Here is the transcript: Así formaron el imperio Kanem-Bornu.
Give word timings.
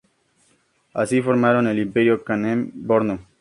Así 0.95 1.21
formaron 1.21 1.67
el 1.67 1.77
imperio 1.77 2.25
Kanem-Bornu. 2.25 3.19